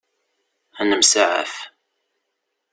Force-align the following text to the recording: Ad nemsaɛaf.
Ad 0.79 0.85
nemsaɛaf. 0.89 1.53